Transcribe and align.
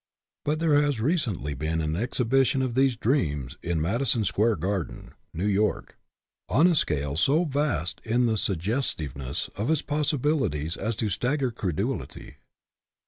But 0.45 0.57
there 0.59 0.81
has 0.81 0.99
recently 0.99 1.53
been 1.53 1.79
an 1.79 1.95
exhibition 1.95 2.63
of 2.63 2.73
these" 2.73 2.95
dreams" 2.97 3.55
in 3.61 3.79
Madison 3.79 4.25
Square 4.25 4.55
Garden, 4.55 5.13
New 5.31 5.45
York, 5.45 5.95
on 6.49 6.65
a 6.65 6.73
scale 6.73 7.15
so 7.15 7.45
vast 7.45 8.01
in 8.03 8.25
the 8.25 8.35
suggestiveness 8.35 9.51
of 9.55 9.69
its 9.69 9.83
possibilities 9.83 10.75
as 10.75 10.95
to 10.95 11.09
stagger 11.09 11.51
credulity. 11.51 12.37